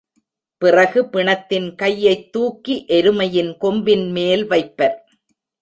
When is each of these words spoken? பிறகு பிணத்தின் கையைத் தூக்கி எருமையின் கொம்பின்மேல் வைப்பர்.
பிறகு 0.57 1.01
பிணத்தின் 1.03 1.75
கையைத் 1.75 2.31
தூக்கி 2.31 2.85
எருமையின் 2.87 3.55
கொம்பின்மேல் 3.61 4.47
வைப்பர். 4.47 4.97